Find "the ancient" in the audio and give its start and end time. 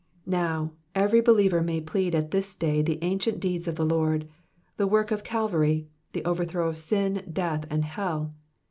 2.81-3.39